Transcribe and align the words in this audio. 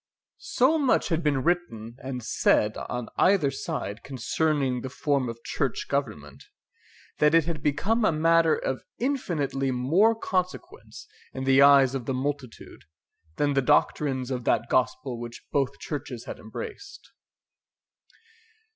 So 0.39 0.79
much 0.79 1.09
had 1.09 1.21
been 1.21 1.43
written 1.43 1.95
and 2.01 2.23
said 2.23 2.75
on 2.75 3.07
either 3.17 3.51
side 3.51 4.01
concerning 4.01 4.81
the 4.81 4.89
form 4.89 5.29
of 5.29 5.43
church 5.43 5.85
government, 5.87 6.43
that 7.19 7.35
it 7.35 7.45
had 7.45 7.61
become 7.61 8.03
a 8.03 8.11
matter 8.11 8.55
of 8.55 8.81
infinitely 8.97 9.69
more 9.69 10.15
consequence 10.15 11.07
in 11.33 11.43
the 11.43 11.61
eyes 11.61 11.93
of 11.93 12.07
the 12.07 12.15
multitude 12.15 12.85
than 13.35 13.53
the 13.53 13.61
doctrines 13.61 14.31
of 14.31 14.43
that 14.45 14.69
gospel 14.69 15.19
which 15.19 15.45
both 15.51 15.77
churches 15.77 16.25
had 16.25 16.39
embraced. 16.39 17.11